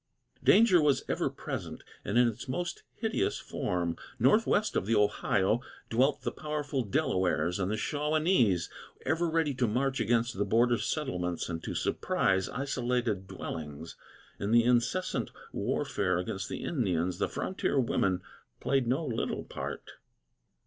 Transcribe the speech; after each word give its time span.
Danger 0.43 0.81
was 0.81 1.03
ever 1.07 1.29
present 1.29 1.83
and 2.03 2.17
in 2.17 2.27
its 2.27 2.47
most 2.47 2.81
hideous 2.95 3.37
form. 3.37 3.95
Northwest 4.17 4.75
of 4.75 4.87
the 4.87 4.95
Ohio 4.95 5.61
dwelt 5.91 6.23
the 6.23 6.31
powerful 6.31 6.81
Delawares 6.83 7.59
and 7.59 7.71
Shawanese, 7.73 8.67
ever 9.05 9.29
ready 9.29 9.53
to 9.53 9.67
march 9.67 9.99
against 9.99 10.39
the 10.39 10.43
border 10.43 10.79
settlements 10.79 11.49
and 11.49 11.61
to 11.63 11.75
surprise 11.75 12.49
isolated 12.49 13.27
dwellings. 13.27 13.95
In 14.39 14.49
the 14.49 14.63
incessant 14.63 15.29
warfare 15.53 16.17
against 16.17 16.49
the 16.49 16.63
Indians, 16.63 17.19
the 17.19 17.29
frontier 17.29 17.79
women 17.79 18.23
played 18.59 18.87
no 18.87 19.05
little 19.05 19.43
part. 19.43 19.87